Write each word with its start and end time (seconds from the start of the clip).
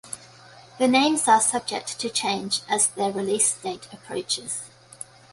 The 0.79 0.87
names 0.87 1.27
are 1.27 1.39
subject 1.39 1.99
to 1.99 2.09
change 2.09 2.61
as 2.67 2.87
their 2.87 3.11
release 3.11 3.53
date 3.61 3.87
approaches. 3.93 4.63